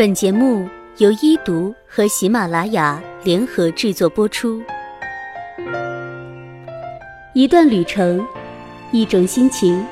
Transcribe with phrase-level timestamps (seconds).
[0.00, 4.62] 本节目由一读和喜马拉雅联合制作播出。
[7.34, 8.26] 一段旅程，
[8.92, 9.86] 一种心情，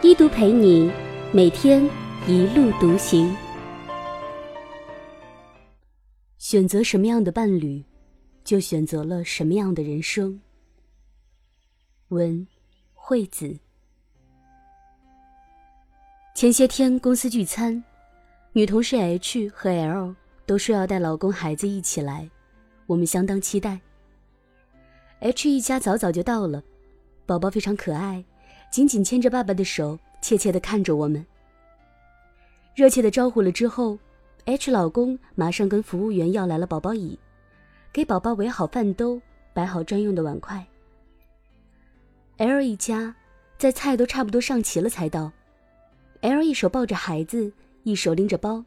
[0.00, 0.90] 一读陪你
[1.32, 1.86] 每天
[2.26, 3.36] 一路独行。
[6.38, 7.84] 选择什么样的伴侣，
[8.42, 10.40] 就选择了什么样的人生。
[12.08, 12.46] 文，
[12.94, 13.58] 惠子。
[16.34, 17.84] 前些天公司聚餐。
[18.52, 20.12] 女同事 H 和 L
[20.44, 22.28] 都说要带老公孩子一起来，
[22.86, 23.80] 我们相当期待。
[25.20, 26.60] H 一家早早就到了，
[27.26, 28.24] 宝宝非常可爱，
[28.68, 31.24] 紧紧牵着爸爸的手，怯怯地看着我们。
[32.74, 33.96] 热切地招呼了之后
[34.46, 37.16] ，H 老公马上跟服务员要来了宝宝椅，
[37.92, 39.22] 给宝宝围好饭兜，
[39.54, 40.66] 摆好专用的碗筷。
[42.38, 43.14] L 一家
[43.58, 45.30] 在菜都差不多上齐了才到
[46.22, 47.52] ，L 一手抱着孩子。
[47.82, 48.64] 一手拎着包，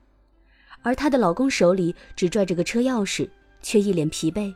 [0.81, 3.29] 而她的老公手里只拽着个车钥匙，
[3.61, 4.53] 却一脸疲惫。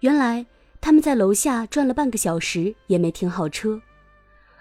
[0.00, 0.46] 原来
[0.80, 3.80] 他们在楼下转了半个小时也没停好车，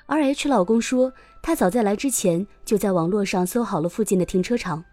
[0.06, 4.84] 而 H 老公说他早在来之前就在网络上搜好了附近的停车场，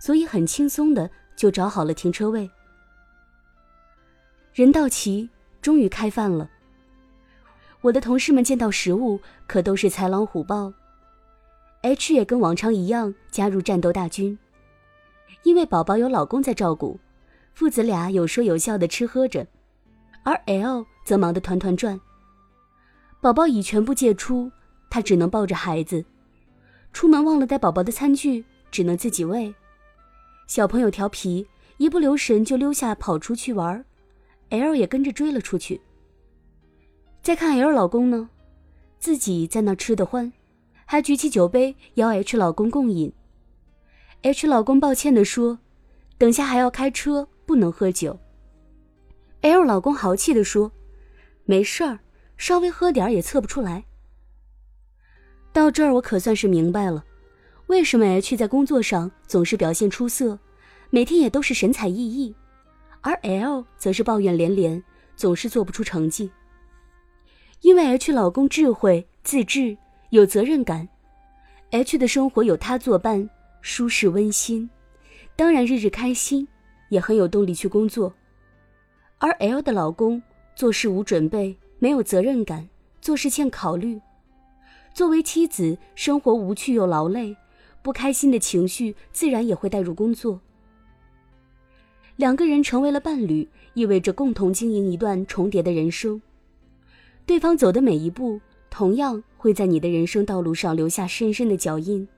[0.00, 2.50] 所以很轻松的就找好了停车位。
[4.54, 5.28] 人到齐，
[5.60, 6.48] 终于开饭了。
[7.82, 10.72] 我的同事们见到食物可都是豺狼虎豹。
[11.82, 14.38] H 也跟往常一样加入战斗大军，
[15.42, 16.98] 因为宝宝有老公在照顾，
[17.54, 19.44] 父子俩有说有笑的吃喝着，
[20.22, 22.00] 而 L 则忙得团团转。
[23.20, 24.50] 宝宝已全部借出，
[24.90, 26.04] 他只能抱着孩子，
[26.92, 29.52] 出门忘了带宝宝的餐具，只能自己喂。
[30.46, 33.84] 小朋友调皮，一不留神就溜下跑出去玩
[34.50, 35.80] ，L 也跟着追了出去。
[37.22, 38.30] 再看 L 老公呢，
[39.00, 40.32] 自己在那吃得欢。
[40.92, 43.10] 她举起酒杯邀 H 老公共饮。
[44.20, 45.58] H 老公抱歉地说
[46.18, 48.18] ：“等下还要开车，不能喝酒。
[49.40, 50.70] ”L 老公豪气地说
[51.48, 52.00] ：“没事儿，
[52.36, 53.84] 稍微喝点也测不出来。”
[55.50, 57.02] 到这儿我可算是明白了，
[57.68, 60.38] 为什么 H 在工作上总是表现出色，
[60.90, 62.34] 每天也都是神采奕奕，
[63.00, 64.84] 而 L 则是抱怨连连，
[65.16, 66.30] 总是做不出成绩。
[67.62, 69.78] 因为 H 老公智慧自制。
[70.12, 70.86] 有责任感
[71.70, 73.30] ，H 的生活有他作伴，
[73.62, 74.68] 舒适温馨，
[75.34, 76.46] 当然日日开心，
[76.90, 78.12] 也很有动力去工作。
[79.16, 80.22] 而 L 的老公
[80.54, 82.68] 做事无准备，没有责任感，
[83.00, 83.98] 做事欠考虑。
[84.92, 87.34] 作为妻子，生活无趣又劳累，
[87.80, 90.38] 不开心的情绪自然也会带入工作。
[92.16, 96.20] 两个人成为了伴侣，意味着共同经营一段重叠的人生，
[97.24, 98.38] 对方走的每一步。
[98.72, 102.08] 同样会在你的人生道路上留下深深的脚印。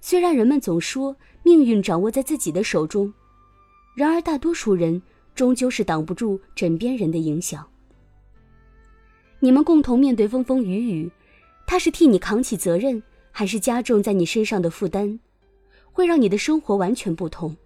[0.00, 3.14] 虽然人们总说命运掌握在自己的手中，
[3.94, 5.00] 然而大多数人
[5.36, 7.64] 终究是挡不住枕边人的影响。
[9.38, 11.08] 你们共同面对风风雨雨，
[11.64, 15.16] 他是替你扛起责任，还是加重在你身上的负担，
[15.92, 17.56] 会让你的生活完全不同。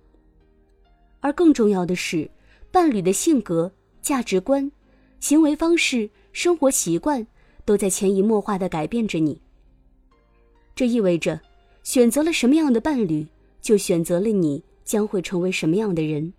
[1.21, 2.31] 而更重要的是，
[2.71, 4.71] 伴侣的性格、价值观、
[5.19, 7.27] 行为方式、生活习惯。
[7.71, 9.41] 都在潜移默化的改变着你。
[10.75, 11.41] 这意味着，
[11.85, 13.25] 选择了什么样的伴侣，
[13.61, 16.33] 就选择了你将会成为什么样的人。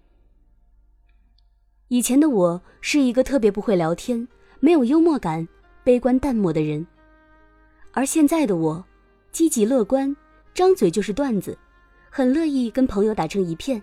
[1.87, 4.27] 以前的我是一个特别不会聊天、
[4.59, 5.47] 没有幽默感、
[5.85, 6.85] 悲观淡漠的人，
[7.93, 8.83] 而现在的我，
[9.31, 10.13] 积极乐观，
[10.53, 11.57] 张嘴就是段子，
[12.09, 13.81] 很乐意跟朋友打成一片。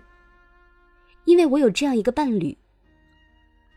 [1.25, 2.55] 因为我有这样一个伴侣。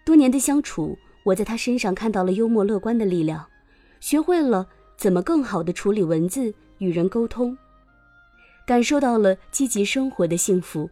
[0.05, 0.95] 多年的相处，
[1.25, 3.49] 我在他身上看到了幽默乐观的力量。
[4.03, 7.57] 学会了怎么更好的处理文字与人沟通，
[8.67, 10.91] 感受到了积极生活的幸福。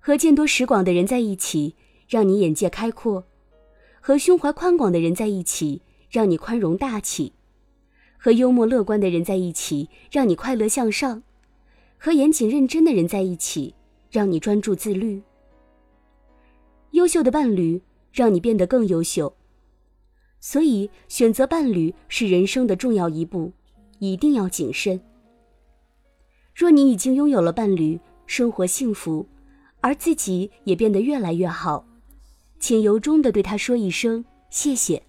[0.00, 1.76] 和见多识广的人在一起，
[2.08, 3.22] 让你眼界开阔；
[4.00, 7.32] 和胸怀宽广的人在一起，让你宽容大气；
[8.18, 11.22] 和幽默乐观的人在一起，让你快乐向上；
[11.98, 13.76] 和严谨认真的人在一起，
[14.10, 15.22] 让你专注自律。
[16.90, 17.80] 优秀的伴侣
[18.12, 19.36] 让你变得更优秀。
[20.40, 23.52] 所以，选择伴侣是人生的重要一步，
[23.98, 25.00] 一定要谨慎。
[26.54, 29.26] 若你已经拥有了伴侣，生活幸福，
[29.80, 31.86] 而自己也变得越来越好，
[32.58, 35.02] 请由衷的对他说一声谢谢。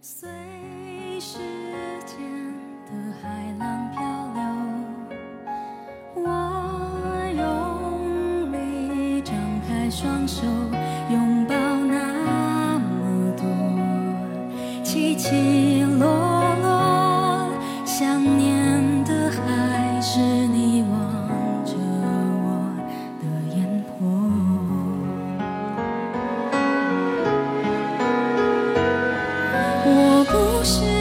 [0.00, 1.38] 随时
[2.06, 2.18] 间
[2.86, 3.47] 的海
[10.00, 10.44] 双手
[11.10, 13.44] 拥抱那么多
[14.84, 16.06] 起起落
[16.62, 17.50] 落
[17.84, 21.72] 想念的还是你望着
[22.44, 22.46] 我
[23.18, 23.24] 的
[23.56, 24.06] 眼波。
[29.84, 30.97] 我不是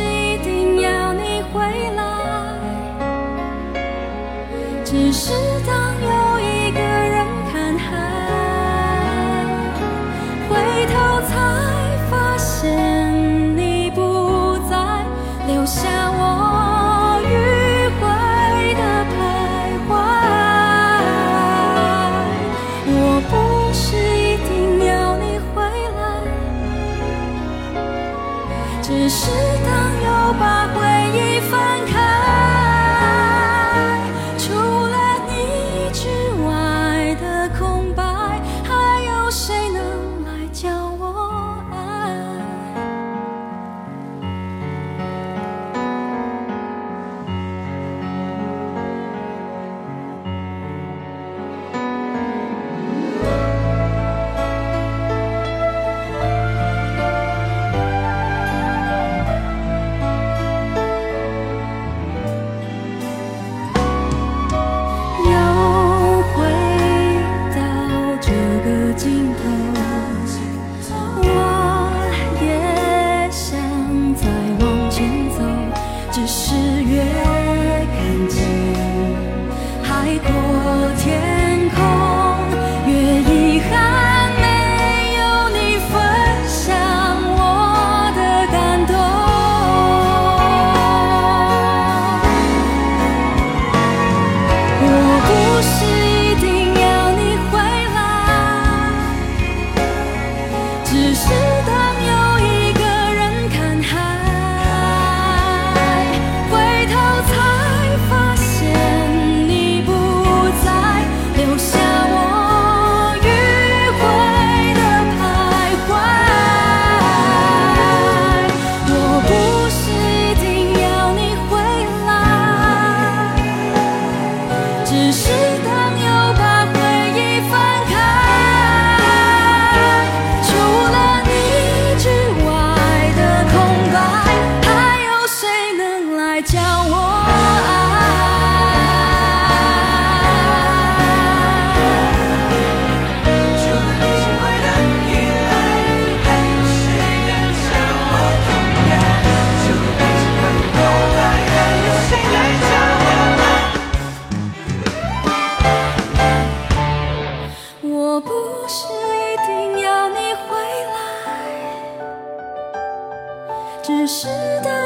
[163.88, 164.77] 只是。